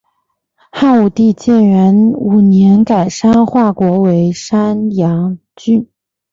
[0.71, 5.87] 汉武帝建元五年改山划国为山阳郡。